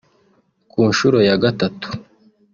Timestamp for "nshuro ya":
0.89-1.35